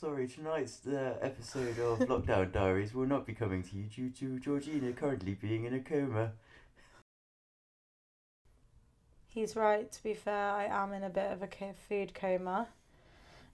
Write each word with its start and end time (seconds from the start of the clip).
sorry, 0.00 0.26
tonight's 0.26 0.86
uh, 0.86 1.14
episode 1.20 1.78
of 1.78 1.98
Lockdown 2.08 2.50
Diaries 2.50 2.94
will 2.94 3.06
not 3.06 3.26
be 3.26 3.34
coming 3.34 3.62
to 3.64 3.76
you 3.76 3.84
due 3.84 4.08
to 4.08 4.38
Georgina 4.38 4.92
currently 4.92 5.34
being 5.34 5.66
in 5.66 5.74
a 5.74 5.80
coma. 5.80 6.32
He's 9.28 9.54
right, 9.54 9.92
to 9.92 10.02
be 10.02 10.14
fair, 10.14 10.52
I 10.52 10.64
am 10.64 10.94
in 10.94 11.04
a 11.04 11.10
bit 11.10 11.30
of 11.30 11.42
a 11.42 11.48
food 11.86 12.14
coma. 12.14 12.68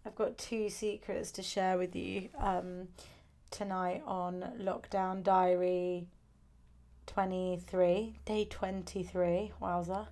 I've 0.07 0.15
got 0.15 0.39
two 0.39 0.71
secrets 0.71 1.33
to 1.33 1.43
share 1.43 1.79
with 1.79 1.97
you 1.97 2.29
um, 2.39 2.89
tonight 3.51 4.05
on 4.07 4.45
Lockdown 4.61 5.25
Diary 5.25 6.07
23, 7.09 8.21
day 8.25 8.45
23. 8.49 9.53
Wowza. 9.61 10.07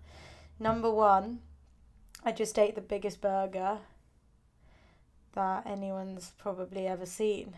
Number 0.58 0.90
one, 0.90 1.42
I 2.24 2.32
just 2.32 2.58
ate 2.58 2.74
the 2.74 2.80
biggest 2.80 3.20
burger 3.20 3.78
that 5.34 5.66
anyone's 5.66 6.32
probably 6.38 6.86
ever 6.86 7.06
seen. 7.06 7.54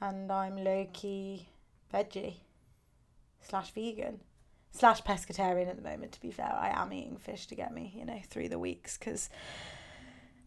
And 0.00 0.30
I'm 0.30 0.62
low 0.62 0.86
key 0.92 1.48
veggie 1.92 2.36
slash 3.40 3.70
vegan 3.72 4.20
slash 4.72 5.02
pescatarian 5.02 5.68
at 5.68 5.76
the 5.76 5.82
moment, 5.82 6.12
to 6.12 6.20
be 6.20 6.30
fair. 6.30 6.52
I 6.52 6.70
am 6.82 6.92
eating 6.92 7.18
fish 7.18 7.46
to 7.48 7.54
get 7.54 7.72
me, 7.72 7.92
you 7.96 8.04
know, 8.04 8.20
through 8.28 8.48
the 8.48 8.58
weeks 8.58 8.96
because 8.96 9.30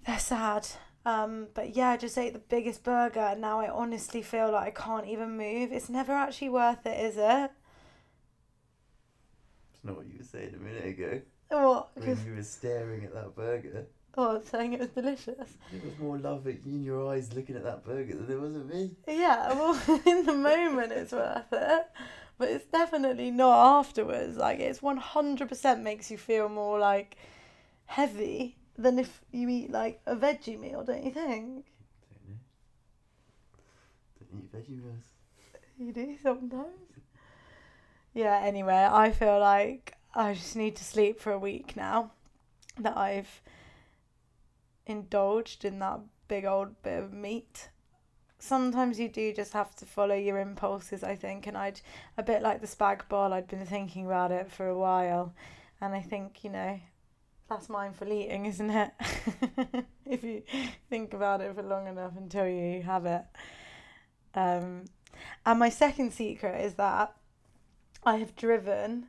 they're 0.05 0.19
sad. 0.19 0.67
Um, 1.05 1.47
but 1.53 1.75
yeah, 1.75 1.89
I 1.89 1.97
just 1.97 2.17
ate 2.17 2.33
the 2.33 2.39
biggest 2.39 2.83
burger 2.83 3.19
and 3.19 3.41
now 3.41 3.59
I 3.59 3.69
honestly 3.69 4.23
feel 4.23 4.51
like 4.51 4.67
I 4.67 4.81
can't 4.81 5.07
even 5.07 5.37
move. 5.37 5.71
It's 5.71 5.89
never 5.89 6.13
actually 6.13 6.49
worth 6.49 6.85
it, 6.85 6.99
is 6.99 7.15
it? 7.17 7.51
It's 9.73 9.83
not 9.83 9.95
what 9.95 10.07
you 10.07 10.17
were 10.17 10.23
saying 10.23 10.55
a 10.55 10.57
minute 10.57 10.85
ago. 10.85 11.21
What? 11.49 11.91
When 11.95 12.25
you 12.25 12.33
were 12.33 12.43
staring 12.43 13.05
at 13.05 13.13
that 13.13 13.35
burger. 13.35 13.85
Oh, 14.17 14.41
saying 14.41 14.73
it 14.73 14.79
was 14.79 14.89
delicious. 14.89 15.57
It 15.73 15.83
was 15.83 15.97
more 15.99 16.17
love 16.17 16.47
in 16.47 16.83
your 16.83 17.11
eyes 17.11 17.33
looking 17.33 17.55
at 17.55 17.63
that 17.63 17.83
burger 17.83 18.15
than 18.15 18.27
there 18.27 18.39
was 18.39 18.55
at 18.55 18.65
me. 18.65 18.91
Yeah, 19.07 19.53
well, 19.53 19.99
in 20.05 20.25
the 20.25 20.33
moment 20.33 20.93
it's 20.93 21.11
worth 21.11 21.51
it, 21.51 21.87
but 22.37 22.49
it's 22.49 22.65
definitely 22.65 23.31
not 23.31 23.79
afterwards. 23.79 24.37
Like, 24.37 24.59
it's 24.59 24.79
100% 24.79 25.81
makes 25.81 26.09
you 26.09 26.17
feel 26.17 26.47
more 26.47 26.79
like 26.79 27.17
heavy 27.87 28.55
than 28.77 28.99
if 28.99 29.21
you 29.31 29.49
eat 29.49 29.71
like 29.71 29.99
a 30.05 30.15
veggie 30.15 30.59
meal, 30.59 30.83
don't 30.83 31.03
you 31.03 31.11
think? 31.11 31.65
Don't 32.09 32.29
know. 32.29 32.37
Don't 34.31 34.39
eat 34.39 34.51
veggie 34.53 34.83
meals. 34.83 35.03
You 35.77 35.91
do 35.91 36.15
sometimes. 36.23 36.67
Yeah, 38.13 38.39
anyway, 38.41 38.87
I 38.89 39.11
feel 39.11 39.39
like 39.39 39.97
I 40.13 40.33
just 40.33 40.55
need 40.55 40.77
to 40.77 40.85
sleep 40.85 41.19
for 41.19 41.33
a 41.33 41.39
week 41.39 41.75
now 41.75 42.11
that 42.79 42.95
I've 42.95 43.41
indulged 44.85 45.65
in 45.65 45.79
that 45.79 45.99
big 46.27 46.45
old 46.45 46.81
bit 46.83 47.03
of 47.03 47.13
meat. 47.13 47.69
Sometimes 48.39 48.99
you 48.99 49.09
do 49.09 49.33
just 49.33 49.53
have 49.53 49.75
to 49.77 49.85
follow 49.85 50.15
your 50.15 50.39
impulses, 50.39 51.03
I 51.03 51.15
think, 51.15 51.47
and 51.47 51.57
I'd 51.57 51.81
a 52.17 52.23
bit 52.23 52.41
like 52.41 52.61
the 52.61 52.67
spag 52.67 53.07
bol, 53.09 53.33
I'd 53.33 53.47
been 53.47 53.65
thinking 53.65 54.05
about 54.05 54.31
it 54.31 54.51
for 54.51 54.67
a 54.67 54.77
while, 54.77 55.33
and 55.81 55.95
I 55.95 56.01
think, 56.01 56.43
you 56.43 56.49
know, 56.49 56.79
that's 57.49 57.69
mindful 57.69 58.11
eating, 58.11 58.45
isn't 58.45 58.69
it? 58.69 58.91
if 60.05 60.23
you 60.23 60.43
think 60.89 61.13
about 61.13 61.41
it 61.41 61.55
for 61.55 61.63
long 61.63 61.87
enough 61.87 62.13
until 62.17 62.47
you 62.47 62.81
have 62.81 63.05
it. 63.05 63.23
Um, 64.33 64.85
and 65.45 65.59
my 65.59 65.69
second 65.69 66.11
secret 66.11 66.63
is 66.63 66.73
that 66.75 67.15
I 68.03 68.17
have 68.17 68.35
driven, 68.35 69.07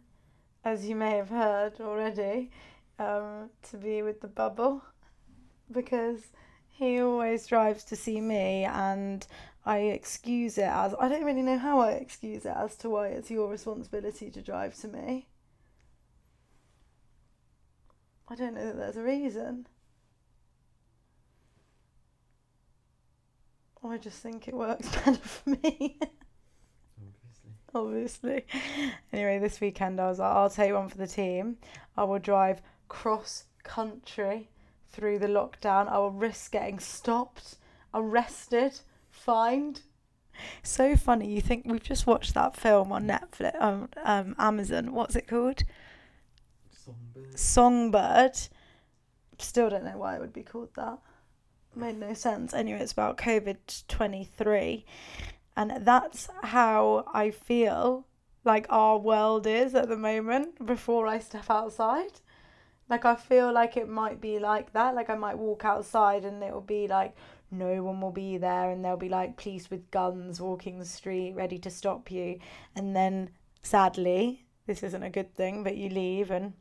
as 0.64 0.86
you 0.86 0.94
may 0.94 1.16
have 1.16 1.30
heard 1.30 1.80
already, 1.80 2.50
um, 2.98 3.50
to 3.70 3.76
be 3.76 4.02
with 4.02 4.20
the 4.20 4.28
bubble 4.28 4.82
because 5.70 6.28
he 6.70 7.00
always 7.00 7.46
drives 7.46 7.84
to 7.84 7.96
see 7.96 8.20
me 8.20 8.64
and 8.64 9.26
I 9.64 9.78
excuse 9.78 10.58
it 10.58 10.68
as 10.68 10.94
I 11.00 11.08
don't 11.08 11.24
really 11.24 11.42
know 11.42 11.58
how 11.58 11.80
I 11.80 11.92
excuse 11.92 12.44
it 12.44 12.54
as 12.56 12.76
to 12.76 12.90
why 12.90 13.08
it's 13.08 13.30
your 13.30 13.48
responsibility 13.48 14.30
to 14.30 14.42
drive 14.42 14.74
to 14.76 14.88
me. 14.88 15.28
I 18.28 18.34
don't 18.34 18.54
know 18.54 18.66
that 18.66 18.76
there's 18.76 18.96
a 18.96 19.02
reason. 19.02 19.66
I 23.82 23.98
just 23.98 24.20
think 24.20 24.48
it 24.48 24.54
works 24.54 24.88
better 25.04 25.14
for 25.14 25.50
me. 25.50 25.98
Obviously. 27.74 28.42
obviously. 28.42 28.46
Anyway, 29.12 29.38
this 29.38 29.60
weekend 29.60 30.00
I 30.00 30.08
was 30.08 30.18
like, 30.18 30.32
I'll 30.32 30.50
take 30.50 30.72
one 30.72 30.88
for 30.88 30.98
the 30.98 31.06
team. 31.06 31.56
I 31.96 32.04
will 32.04 32.18
drive 32.18 32.62
cross 32.88 33.44
country 33.62 34.48
through 34.90 35.18
the 35.18 35.26
lockdown. 35.26 35.88
I 35.88 35.98
will 35.98 36.10
risk 36.10 36.52
getting 36.52 36.78
stopped, 36.78 37.56
arrested, 37.94 38.80
fined. 39.10 39.82
So 40.62 40.96
funny. 40.96 41.32
You 41.32 41.40
think 41.40 41.64
we've 41.66 41.82
just 41.82 42.06
watched 42.06 42.34
that 42.34 42.56
film 42.56 42.92
on 42.92 43.06
Netflix, 43.06 43.60
on 43.60 43.88
um, 44.04 44.34
Amazon. 44.38 44.92
What's 44.92 45.16
it 45.16 45.26
called? 45.26 45.62
Songbird. 46.70 47.38
Songbird. 47.38 48.38
Still 49.38 49.70
don't 49.70 49.84
know 49.84 49.98
why 49.98 50.16
it 50.16 50.20
would 50.20 50.32
be 50.32 50.42
called 50.42 50.74
that. 50.76 50.98
Made 51.74 51.98
no 51.98 52.14
sense. 52.14 52.54
Anyway, 52.54 52.80
it's 52.80 52.92
about 52.92 53.18
COVID 53.18 53.86
23. 53.88 54.84
And 55.56 55.84
that's 55.86 56.28
how 56.42 57.04
I 57.12 57.30
feel 57.30 58.06
like 58.44 58.66
our 58.70 58.98
world 58.98 59.46
is 59.46 59.74
at 59.74 59.88
the 59.88 59.96
moment 59.96 60.64
before 60.64 61.06
I 61.06 61.18
step 61.18 61.50
outside. 61.50 62.20
Like, 62.88 63.04
I 63.04 63.16
feel 63.16 63.52
like 63.52 63.76
it 63.76 63.88
might 63.88 64.20
be 64.20 64.38
like 64.38 64.72
that. 64.72 64.94
Like, 64.94 65.10
I 65.10 65.16
might 65.16 65.38
walk 65.38 65.64
outside 65.64 66.24
and 66.24 66.42
it'll 66.42 66.60
be 66.60 66.86
like 66.86 67.14
no 67.50 67.82
one 67.82 68.00
will 68.00 68.12
be 68.12 68.38
there, 68.38 68.70
and 68.70 68.84
there'll 68.84 68.96
be 68.96 69.08
like 69.08 69.36
police 69.36 69.70
with 69.70 69.90
guns 69.90 70.40
walking 70.40 70.78
the 70.78 70.84
street 70.84 71.34
ready 71.34 71.58
to 71.58 71.70
stop 71.70 72.10
you. 72.10 72.40
And 72.74 72.94
then, 72.94 73.30
sadly, 73.62 74.46
this 74.66 74.82
isn't 74.82 75.02
a 75.02 75.10
good 75.10 75.34
thing, 75.34 75.62
but 75.62 75.76
you 75.76 75.88
leave 75.88 76.30
and 76.30 76.54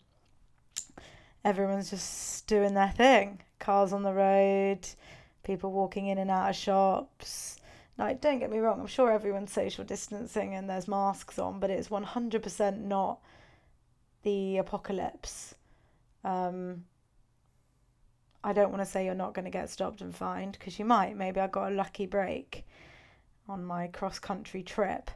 everyone's 1.43 1.89
just 1.89 2.47
doing 2.47 2.73
their 2.73 2.91
thing. 2.91 3.41
Cars 3.59 3.93
on 3.93 4.03
the 4.03 4.13
road, 4.13 4.87
people 5.43 5.71
walking 5.71 6.07
in 6.07 6.17
and 6.17 6.29
out 6.29 6.49
of 6.49 6.55
shops. 6.55 7.57
Like, 7.97 8.21
don't 8.21 8.39
get 8.39 8.51
me 8.51 8.59
wrong, 8.59 8.79
I'm 8.79 8.87
sure 8.87 9.11
everyone's 9.11 9.53
social 9.53 9.85
distancing 9.85 10.53
and 10.53 10.69
there's 10.69 10.87
masks 10.87 11.39
on, 11.39 11.59
but 11.59 11.69
it's 11.69 11.87
100% 11.87 12.81
not 12.81 13.19
the 14.23 14.57
apocalypse. 14.57 15.54
Um, 16.25 16.85
I 18.43 18.51
don't 18.51 18.71
want 18.71 18.81
to 18.81 18.85
say 18.89 19.05
you're 19.05 19.15
not 19.15 19.33
going 19.33 19.45
to 19.45 19.51
get 19.51 19.69
stopped 19.69 20.01
and 20.01 20.13
fined 20.13 20.53
because 20.53 20.77
you 20.79 20.85
might. 20.85 21.15
Maybe 21.15 21.39
I 21.39 21.47
got 21.47 21.71
a 21.71 21.75
lucky 21.75 22.07
break 22.07 22.65
on 23.47 23.63
my 23.63 23.87
cross 23.87 24.19
country 24.19 24.63
trip. 24.63 25.11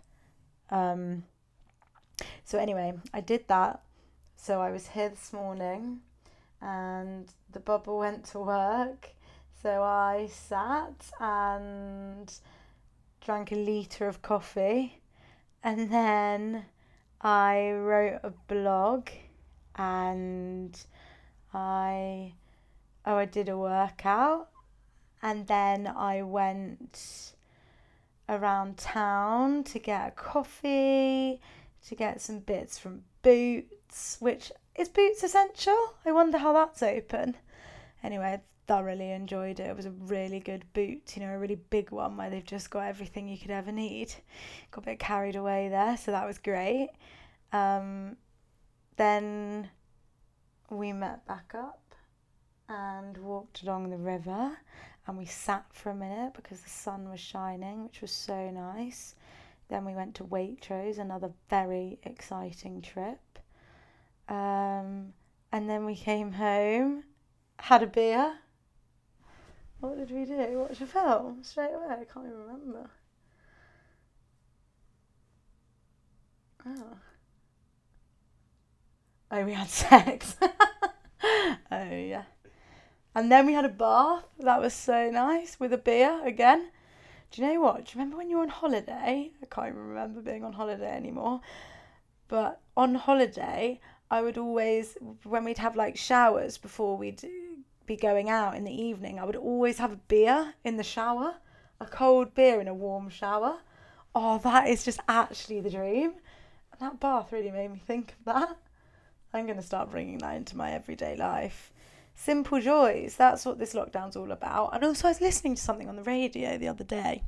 Um, 0.70 1.24
so, 2.46 2.60
anyway, 2.60 2.94
I 3.14 3.22
did 3.22 3.48
that. 3.48 3.82
So, 4.36 4.62
I 4.62 4.72
was 4.72 4.88
here 4.88 5.10
this 5.10 5.34
morning 5.34 6.02
and 6.62 7.28
the 7.52 7.60
bubble 7.60 7.98
went 8.00 8.26
to 8.26 8.40
work. 8.40 9.10
So, 9.62 9.82
I 9.82 10.30
sat 10.32 11.12
and 11.20 12.32
drank 13.22 13.52
a 13.52 13.56
litre 13.56 14.08
of 14.08 14.22
coffee 14.22 15.02
and 15.64 15.92
then 15.92 16.66
I 17.22 17.72
wrote 17.72 18.20
a 18.24 18.32
blog 18.48 19.10
and 19.76 20.80
I 21.54 22.34
oh 23.06 23.16
I 23.16 23.26
did 23.26 23.50
a 23.50 23.58
workout 23.58 24.50
and 25.22 25.48
then 25.48 25.88
I 25.88 26.22
went 26.22 27.34
around 28.28 28.78
town 28.78 29.64
to 29.64 29.80
get 29.80 30.08
a 30.08 30.12
coffee 30.12 31.42
to 31.88 31.96
get 31.96 32.22
some 32.22 32.40
bits 32.40 32.78
from 32.78 33.04
Boots 33.22 34.18
which 34.20 34.52
is 34.76 34.90
Boots 34.90 35.24
essential? 35.24 35.96
I 36.06 36.12
wonder 36.12 36.38
how 36.38 36.54
that's 36.54 36.84
open. 36.84 37.36
Anyway 38.04 38.26
I 38.26 38.42
thoroughly 38.68 39.12
enjoyed 39.12 39.60
it. 39.60 39.68
It 39.68 39.76
was 39.76 39.88
a 39.88 39.92
really 39.92 40.40
good 40.40 40.64
boot 40.74 41.14
you 41.16 41.24
know 41.24 41.34
a 41.34 41.40
really 41.40 41.56
big 41.56 41.92
one 41.92 42.16
where 42.16 42.30
they've 42.30 42.46
just 42.46 42.70
got 42.70 42.86
everything 42.86 43.28
you 43.28 43.38
could 43.38 43.52
ever 43.52 43.72
need. 43.72 44.14
Got 44.72 44.84
a 44.84 44.86
bit 44.92 45.00
carried 45.00 45.36
away 45.36 45.70
there 45.70 45.98
so 45.98 46.12
that 46.12 46.28
was 46.28 46.38
great. 46.38 46.90
Um, 47.52 48.18
then 48.98 49.70
we 50.70 50.94
met 50.94 51.26
back 51.26 51.54
up 51.56 51.96
and 52.68 53.18
walked 53.18 53.64
along 53.64 53.90
the 53.90 53.98
river 53.98 54.58
and 55.08 55.18
we 55.18 55.26
sat 55.26 55.66
for 55.72 55.90
a 55.90 55.96
minute 55.96 56.34
because 56.36 56.62
the 56.62 56.70
sun 56.70 57.10
was 57.10 57.20
shining, 57.20 57.84
which 57.84 58.02
was 58.02 58.12
so 58.12 58.52
nice. 58.52 59.16
Then 59.70 59.86
we 59.86 59.94
went 59.94 60.16
to 60.16 60.24
Waitrose, 60.24 61.00
another 61.00 61.32
very 61.50 62.00
exciting 62.04 62.82
trip. 62.82 63.40
Um, 64.28 65.14
and 65.52 65.68
then 65.68 65.86
we 65.86 65.96
came 65.96 66.34
home, 66.34 67.04
had 67.58 67.82
a 67.82 67.88
beer. 67.88 68.38
What 69.80 69.98
did 69.98 70.12
we 70.12 70.26
do? 70.26 70.60
Watch 70.60 70.82
a 70.82 70.86
film 70.86 71.40
straight 71.44 71.74
away. 71.74 71.88
I 71.90 72.04
can't 72.04 72.26
even 72.26 72.40
remember. 72.40 72.90
Oh. 76.66 76.98
Oh, 79.32 79.44
we 79.44 79.54
had 79.54 79.70
sex. 79.70 80.36
oh, 80.42 80.48
yeah. 81.72 82.24
And 83.16 83.32
then 83.32 83.46
we 83.46 83.54
had 83.54 83.66
a 83.66 83.70
bath. 83.70 84.26
That 84.40 84.62
was 84.62 84.74
so 84.74 85.12
nice 85.12 85.60
with 85.60 85.74
a 85.74 85.78
beer 85.78 86.22
again. 86.26 86.70
Do 87.32 87.42
you 87.42 87.48
know 87.48 87.62
what? 87.62 87.78
Do 87.78 87.82
you 87.82 88.00
remember 88.00 88.18
when 88.18 88.30
you 88.30 88.38
were 88.38 88.44
on 88.44 88.50
holiday? 88.50 89.32
I 89.42 89.46
can't 89.46 89.68
even 89.68 89.88
remember 89.90 90.22
being 90.22 90.44
on 90.44 90.54
holiday 90.54 90.92
anymore. 90.92 91.42
But 92.28 92.62
on 92.76 92.96
holiday, 92.96 93.80
I 94.10 94.22
would 94.22 94.38
always, 94.38 94.98
when 95.24 95.44
we'd 95.44 95.60
have 95.60 95.76
like 95.76 95.96
showers 95.96 96.58
before 96.58 96.98
we'd 96.98 97.24
be 97.86 97.96
going 97.96 98.30
out 98.30 98.56
in 98.56 98.64
the 98.64 98.82
evening, 98.82 99.20
I 99.20 99.26
would 99.26 99.36
always 99.36 99.78
have 99.78 99.92
a 99.92 100.00
beer 100.08 100.56
in 100.64 100.78
the 100.78 100.84
shower, 100.84 101.36
a 101.80 101.86
cold 101.86 102.34
beer 102.34 102.60
in 102.60 102.68
a 102.68 102.74
warm 102.74 103.10
shower. 103.10 103.60
Oh, 104.16 104.40
that 104.40 104.68
is 104.68 104.84
just 104.84 105.00
actually 105.08 105.62
the 105.62 105.70
dream. 105.70 106.14
That 106.80 107.00
bath 107.00 107.32
really 107.32 107.52
made 107.52 107.72
me 107.72 107.82
think 107.86 108.16
of 108.20 108.26
that. 108.26 108.58
I'm 109.34 109.46
going 109.46 109.58
to 109.58 109.64
start 109.64 109.92
bringing 109.92 110.18
that 110.20 110.36
into 110.36 110.58
my 110.58 110.72
everyday 110.72 111.16
life. 111.16 111.72
Simple 112.16 112.60
joys, 112.60 113.16
that's 113.16 113.46
what 113.46 113.60
this 113.60 113.74
lockdown's 113.74 114.16
all 114.16 114.32
about. 114.32 114.74
And 114.74 114.84
also, 114.84 115.08
I 115.08 115.12
was 115.12 115.22
listening 115.22 115.56
to 115.56 115.62
something 115.62 115.88
on 115.88 115.96
the 115.96 116.04
radio 116.04 116.58
the 116.58 116.68
other 116.68 116.84
day 116.84 117.24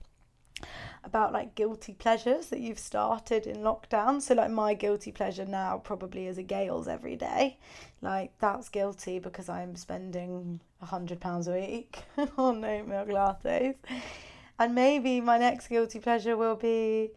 about 1.03 1.33
like 1.33 1.55
guilty 1.55 1.93
pleasures 1.93 2.47
that 2.47 2.59
you've 2.59 2.79
started 2.79 3.47
in 3.47 3.57
lockdown. 3.57 4.21
So 4.21 4.35
like 4.35 4.51
my 4.51 4.73
guilty 4.73 5.11
pleasure 5.11 5.45
now 5.45 5.77
probably 5.77 6.27
is 6.27 6.37
a 6.37 6.43
Gail's 6.43 6.87
every 6.87 7.15
day. 7.15 7.57
Like 8.01 8.37
that's 8.39 8.69
guilty 8.69 9.19
because 9.19 9.49
I'm 9.49 9.75
spending 9.75 10.59
a 10.81 10.85
hundred 10.85 11.19
pounds 11.19 11.47
a 11.47 11.53
week 11.53 12.03
on 12.37 12.63
oat 12.63 12.87
milk 12.87 13.09
lattes. 13.09 13.75
And 14.59 14.75
maybe 14.75 15.21
my 15.21 15.37
next 15.37 15.67
guilty 15.67 15.99
pleasure 15.99 16.37
will 16.37 16.55
be 16.55 17.11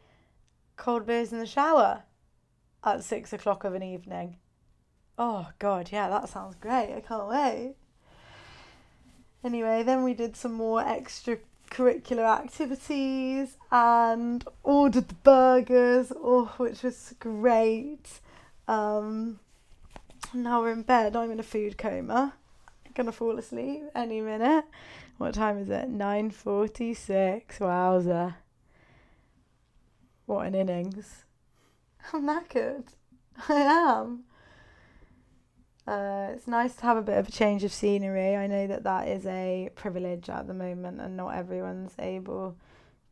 cold 0.77 1.07
beers 1.07 1.33
in 1.33 1.39
the 1.39 1.47
shower 1.47 2.03
at 2.83 3.05
six 3.05 3.33
o'clock 3.33 3.65
of 3.65 3.75
an 3.75 3.83
evening. 3.83 4.37
Oh 5.19 5.49
god, 5.59 5.91
yeah, 5.93 6.09
that 6.09 6.29
sounds 6.29 6.57
great. 6.61 6.93
I 6.95 7.01
can't 7.01 7.29
wait. 7.29 7.77
Anyway, 9.45 9.83
then 9.83 10.03
we 10.03 10.15
did 10.15 10.37
some 10.37 10.55
more 10.55 10.83
extracurricular 10.83 12.25
activities 12.25 13.57
and 13.71 14.45
ordered 14.63 15.09
the 15.09 15.15
burgers, 15.15 16.13
oh, 16.17 16.53
which 16.57 16.83
was 16.83 17.15
great. 17.21 18.21
Um, 18.67 19.39
now 20.33 20.63
we're 20.63 20.73
in 20.73 20.83
bed. 20.83 21.15
I'm 21.15 21.31
in 21.31 21.39
a 21.39 21.45
food 21.45 21.79
coma. 21.79 22.35
I'm 22.87 22.93
gonna 22.95 23.13
fall 23.13 23.39
asleep 23.39 23.83
any 23.95 24.21
minute. 24.21 24.65
What 25.19 25.35
time 25.35 25.59
is 25.59 25.69
it? 25.69 25.89
Nine 25.89 26.31
forty-six. 26.31 27.59
Wowza! 27.59 28.35
What 30.27 30.47
an 30.47 30.55
innings! 30.57 31.25
I'm 32.13 32.27
knackered. 32.27 32.87
I 33.49 33.55
am. 33.55 34.25
Uh, 35.87 36.29
it's 36.33 36.47
nice 36.47 36.75
to 36.77 36.83
have 36.83 36.97
a 36.97 37.03
bit 37.03 37.19
of 37.19 37.29
a 37.29 37.33
change 37.33 37.63
of 37.63 37.73
scenery. 37.73 38.37
I 38.37 38.47
know 38.47 38.67
that 38.67 38.85
that 38.85 39.07
is 39.09 39.27
a 39.27 39.69
privilege 39.75 40.31
at 40.31 40.47
the 40.47 40.55
moment, 40.55 41.01
and 41.01 41.17
not 41.17 41.35
everyone's 41.37 41.95
able 41.99 42.57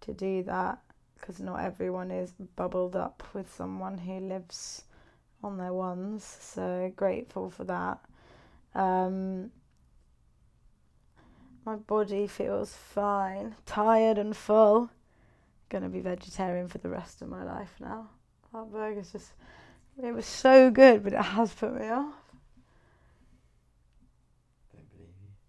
to 0.01 0.13
do 0.15 0.43
that 0.45 0.79
because 1.15 1.39
not 1.39 1.61
everyone 1.61 2.11
is 2.11 2.33
bubbled 2.57 2.97
up 2.97 3.23
with 3.33 3.53
someone 3.55 3.99
who 3.99 4.19
lives 4.21 4.85
on 5.43 5.59
their 5.59 5.73
ones. 5.73 6.25
So 6.41 6.93
grateful 6.97 7.51
for 7.51 7.65
that. 7.65 8.01
Um, 8.75 9.51
my 11.65 11.77
body 11.77 12.27
feels 12.27 12.75
fine, 12.75 13.55
tired 13.67 14.19
and 14.19 14.37
full. 14.37 14.91
Gonna 15.69 15.89
be 15.89 16.01
vegetarian 16.01 16.69
for 16.69 16.79
the 16.79 16.89
rest 16.89 17.23
of 17.23 17.29
my 17.29 17.45
life 17.45 17.75
now. 17.81 18.09
That 18.53 18.73
burger's 18.73 19.13
just, 19.13 19.33
it 20.03 20.13
was 20.13 20.27
so 20.27 20.71
good, 20.71 21.05
but 21.05 21.13
it 21.13 21.23
has 21.23 21.53
put 21.53 21.79
me 21.79 21.89
off. 21.89 22.15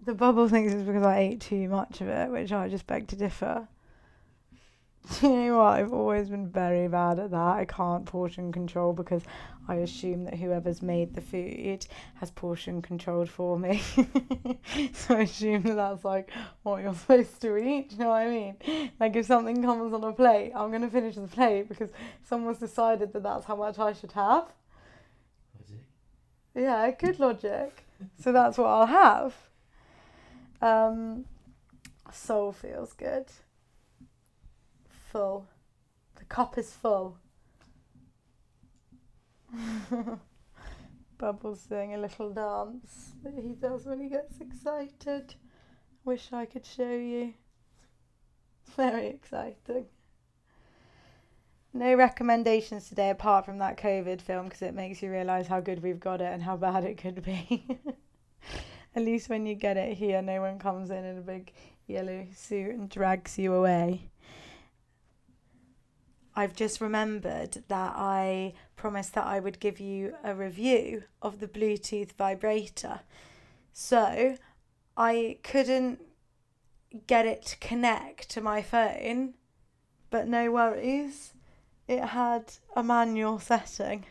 The 0.06 0.14
bubble 0.14 0.50
thinks 0.50 0.74
it's 0.74 0.84
because 0.84 1.04
I 1.04 1.20
ate 1.20 1.42
too 1.42 1.70
much 1.70 2.02
of 2.02 2.08
it, 2.08 2.30
which 2.30 2.52
I 2.52 2.68
just 2.68 2.88
beg 2.88 3.08
to 3.08 3.16
differ. 3.16 3.68
Do 5.20 5.28
you 5.28 5.36
know 5.36 5.58
what? 5.60 5.80
I've 5.80 5.94
always 5.94 6.30
been 6.30 6.50
very 6.50 6.88
bad 6.88 7.20
at 7.20 7.32
that. 7.32 7.38
I 7.58 7.66
can't 7.66 8.06
portion 8.06 8.52
control 8.52 8.94
because 8.94 9.24
I 9.68 9.76
assume 9.76 10.26
that 10.26 10.36
whoever's 10.36 10.82
made 10.82 11.14
the 11.14 11.22
food 11.22 11.86
has 12.16 12.32
portion 12.32 12.82
controlled 12.82 13.30
for 13.30 13.60
me. 13.60 13.78
so 14.94 15.16
I 15.16 15.22
assume 15.22 15.64
that 15.64 15.76
that's 15.76 16.06
like 16.06 16.32
what 16.64 16.82
you're 16.82 16.94
supposed 16.96 17.42
to 17.42 17.58
eat. 17.58 17.90
Do 17.90 17.96
you 17.96 18.02
know 18.04 18.10
what 18.10 18.22
I 18.22 18.30
mean? 18.30 18.92
Like 19.00 19.16
if 19.16 19.26
something 19.26 19.62
comes 19.62 19.94
on 19.94 20.04
a 20.04 20.14
plate, 20.14 20.52
I'm 20.56 20.70
going 20.70 20.82
to 20.82 20.90
finish 20.90 21.16
the 21.16 21.28
plate 21.28 21.70
because 21.70 21.90
someone's 22.24 22.60
decided 22.60 23.14
that 23.14 23.24
that's 23.24 23.46
how 23.46 23.56
much 23.56 23.80
I 23.80 23.94
should 23.94 24.14
have. 24.14 24.52
Logic. 25.60 25.84
Yeah, 26.56 26.92
good 26.92 27.20
logic. 27.20 27.86
so 28.22 28.32
that's 28.32 28.58
what 28.58 28.68
I'll 28.68 28.86
have. 28.86 29.34
Um, 30.64 31.26
soul 32.14 32.54
feels 32.54 32.94
good. 32.94 33.26
Full. 35.12 35.46
The 36.16 36.24
cup 36.24 36.58
is 36.58 36.72
full. 36.72 37.18
Bubbles 41.18 41.66
doing 41.66 41.94
a 41.94 41.98
little 41.98 42.32
dance 42.32 43.12
that 43.26 43.34
he 43.34 43.56
does 43.56 43.86
when 43.86 44.00
he 44.00 44.08
gets 44.08 44.40
excited. 44.40 45.36
Wish 46.06 46.32
I 46.32 46.46
could 46.46 46.66
show 46.66 46.94
you. 46.96 47.34
Very 48.78 49.08
exciting. 49.08 49.88
No 51.74 51.94
recommendations 51.96 52.88
today 52.88 53.10
apart 53.10 53.44
from 53.44 53.58
that 53.58 53.78
COVID 53.78 54.22
film 54.22 54.46
because 54.46 54.62
it 54.62 54.74
makes 54.74 55.04
you 55.04 55.12
realise 55.12 55.48
how 55.48 55.60
good 55.60 55.84
we've 55.84 56.00
got 56.00 56.22
it 56.22 56.32
and 56.32 56.42
how 56.42 56.56
bad 56.56 56.86
it 56.86 56.98
could 56.98 57.22
be. 57.22 57.68
At 58.96 59.04
least 59.04 59.30
when 59.30 59.46
you 59.46 59.56
get 59.56 59.78
it 59.78 59.98
here, 59.98 60.22
no 60.22 60.42
one 60.42 60.60
comes 60.60 60.92
in 60.92 61.04
in 61.04 61.18
a 61.18 61.22
big 61.22 61.52
yellow 61.88 62.28
suit 62.36 62.76
and 62.76 62.90
drags 62.90 63.38
you 63.40 63.54
away. 63.54 64.10
I've 66.36 66.56
just 66.56 66.82
remembered 66.82 67.64
that 67.68 67.94
I 67.96 68.54
promised 68.76 69.14
that 69.14 69.26
I 69.26 69.40
would 69.40 69.60
give 69.60 69.80
you 69.80 70.16
a 70.24 70.34
review 70.34 71.04
of 71.22 71.40
the 71.40 71.48
Bluetooth 71.48 72.12
vibrator. 72.14 73.02
So 73.72 74.38
I 74.98 75.38
couldn't 75.44 76.02
get 77.08 77.26
it 77.26 77.46
to 77.48 77.58
connect 77.58 78.30
to 78.32 78.42
my 78.42 78.62
phone, 78.62 79.34
but 80.10 80.28
no 80.28 80.52
worries. 80.52 81.34
It 81.88 82.04
had 82.04 82.54
a 82.76 82.84
manual 82.84 83.40
setting, 83.40 84.06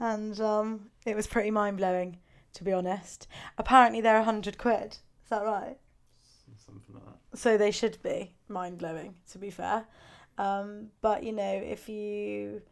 and 0.00 0.38
um, 0.40 0.90
it 1.04 1.14
was 1.14 1.26
pretty 1.26 1.50
mind 1.50 1.76
blowing 1.76 2.18
to 2.56 2.64
be 2.64 2.72
honest. 2.72 3.28
Apparently 3.58 4.00
they're 4.00 4.18
a 4.18 4.24
hundred 4.24 4.58
quid. 4.58 4.98
Is 5.24 5.30
that 5.30 5.44
right? 5.44 5.76
Something 6.64 6.94
like 6.94 7.04
that. 7.04 7.38
So 7.38 7.56
they 7.56 7.70
should 7.70 8.02
be 8.02 8.32
mind 8.48 8.78
blowing, 8.78 9.14
to 9.30 9.38
be 9.38 9.50
fair. 9.50 9.86
Um, 10.38 10.88
but 11.00 11.22
you 11.22 11.32
know, 11.32 11.52
if 11.52 11.88
you 11.88 12.62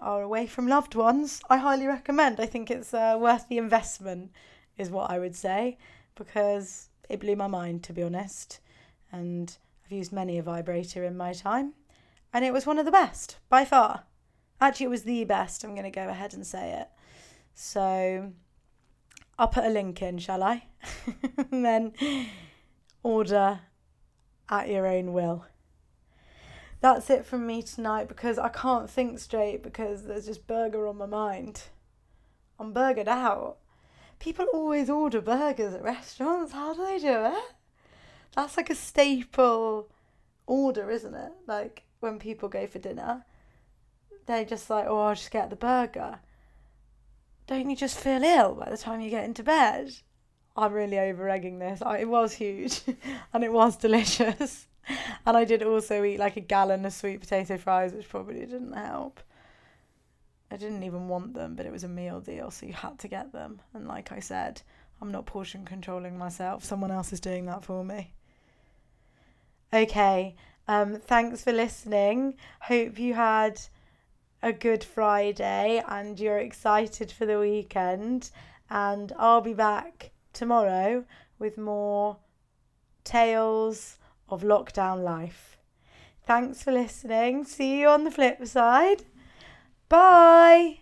are 0.00 0.22
away 0.22 0.46
from 0.46 0.66
loved 0.66 0.94
ones, 0.94 1.42
I 1.50 1.58
highly 1.58 1.86
recommend. 1.86 2.40
I 2.40 2.46
think 2.46 2.70
it's 2.70 2.94
uh, 2.94 3.16
worth 3.20 3.48
the 3.48 3.58
investment, 3.58 4.30
is 4.78 4.90
what 4.90 5.10
I 5.10 5.18
would 5.18 5.36
say, 5.36 5.78
because 6.14 6.88
it 7.08 7.20
blew 7.20 7.36
my 7.36 7.48
mind, 7.48 7.82
to 7.84 7.92
be 7.92 8.02
honest. 8.02 8.60
And 9.12 9.56
I've 9.84 9.92
used 9.92 10.12
many 10.12 10.38
a 10.38 10.42
vibrator 10.42 11.04
in 11.04 11.16
my 11.16 11.32
time, 11.32 11.74
and 12.32 12.44
it 12.44 12.52
was 12.52 12.66
one 12.66 12.78
of 12.78 12.86
the 12.86 12.92
best 12.92 13.38
by 13.48 13.64
far. 13.64 14.04
Actually, 14.60 14.86
it 14.86 14.90
was 14.90 15.02
the 15.02 15.24
best. 15.24 15.64
I'm 15.64 15.74
going 15.74 15.84
to 15.84 15.90
go 15.90 16.08
ahead 16.08 16.34
and 16.34 16.46
say 16.46 16.72
it. 16.72 16.88
So 17.54 18.32
I'll 19.40 19.48
put 19.48 19.64
a 19.64 19.70
link 19.70 20.02
in, 20.02 20.18
shall 20.18 20.42
I? 20.42 20.64
and 21.50 21.64
then 21.64 21.94
order 23.02 23.60
at 24.50 24.68
your 24.68 24.86
own 24.86 25.14
will. 25.14 25.46
That's 26.82 27.08
it 27.08 27.24
from 27.24 27.46
me 27.46 27.62
tonight 27.62 28.06
because 28.06 28.38
I 28.38 28.50
can't 28.50 28.90
think 28.90 29.18
straight 29.18 29.62
because 29.62 30.04
there's 30.04 30.26
just 30.26 30.46
burger 30.46 30.86
on 30.86 30.98
my 30.98 31.06
mind. 31.06 31.62
I'm 32.58 32.74
burgered 32.74 33.08
out. 33.08 33.56
People 34.18 34.44
always 34.52 34.90
order 34.90 35.22
burgers 35.22 35.72
at 35.72 35.82
restaurants. 35.82 36.52
How 36.52 36.74
do 36.74 36.84
they 36.84 36.98
do 36.98 37.24
it? 37.24 37.54
That's 38.36 38.58
like 38.58 38.68
a 38.68 38.74
staple 38.74 39.88
order, 40.46 40.90
isn't 40.90 41.14
it? 41.14 41.32
Like 41.46 41.84
when 42.00 42.18
people 42.18 42.50
go 42.50 42.66
for 42.66 42.78
dinner, 42.78 43.24
they 44.26 44.44
just 44.44 44.68
like, 44.68 44.84
oh, 44.86 45.00
I'll 45.00 45.14
just 45.14 45.30
get 45.30 45.48
the 45.48 45.56
burger 45.56 46.18
don't 47.46 47.68
you 47.68 47.76
just 47.76 47.98
feel 47.98 48.22
ill 48.22 48.54
by 48.54 48.70
the 48.70 48.76
time 48.76 49.00
you 49.00 49.10
get 49.10 49.24
into 49.24 49.42
bed? 49.42 49.92
I'm 50.56 50.72
really 50.72 50.98
over 50.98 51.28
egging 51.28 51.58
this. 51.58 51.82
I, 51.82 51.98
it 51.98 52.08
was 52.08 52.34
huge 52.34 52.82
and 53.32 53.44
it 53.44 53.52
was 53.52 53.76
delicious. 53.76 54.66
And 55.24 55.36
I 55.36 55.44
did 55.44 55.62
also 55.62 56.02
eat 56.02 56.18
like 56.18 56.36
a 56.36 56.40
gallon 56.40 56.84
of 56.84 56.92
sweet 56.92 57.20
potato 57.20 57.58
fries, 57.58 57.92
which 57.92 58.08
probably 58.08 58.40
didn't 58.40 58.72
help. 58.72 59.20
I 60.50 60.56
didn't 60.56 60.82
even 60.82 61.06
want 61.06 61.34
them, 61.34 61.54
but 61.54 61.66
it 61.66 61.70
was 61.70 61.84
a 61.84 61.88
meal 61.88 62.20
deal, 62.20 62.50
so 62.50 62.66
you 62.66 62.72
had 62.72 62.98
to 63.00 63.06
get 63.06 63.32
them. 63.32 63.60
And 63.72 63.86
like 63.86 64.10
I 64.10 64.18
said, 64.18 64.62
I'm 65.00 65.12
not 65.12 65.26
portion 65.26 65.64
controlling 65.64 66.18
myself, 66.18 66.64
someone 66.64 66.90
else 66.90 67.12
is 67.12 67.20
doing 67.20 67.46
that 67.46 67.62
for 67.62 67.84
me. 67.84 68.14
Okay, 69.72 70.34
um, 70.66 70.96
thanks 70.96 71.44
for 71.44 71.52
listening. 71.52 72.34
Hope 72.62 72.98
you 72.98 73.14
had 73.14 73.60
a 74.42 74.52
good 74.52 74.82
Friday 74.82 75.82
and 75.86 76.18
you're 76.18 76.38
excited 76.38 77.12
for 77.12 77.26
the 77.26 77.38
weekend. 77.38 78.30
And 78.68 79.12
I'll 79.18 79.40
be 79.40 79.54
back 79.54 80.10
tomorrow 80.32 81.04
with 81.38 81.58
more 81.58 82.18
tales 83.04 83.98
of 84.28 84.42
lockdown 84.42 85.02
life. 85.02 85.58
Thanks 86.24 86.62
for 86.62 86.72
listening. 86.72 87.44
See 87.44 87.80
you 87.80 87.88
on 87.88 88.04
the 88.04 88.10
flip 88.10 88.46
side. 88.46 89.04
Bye. 89.88 90.79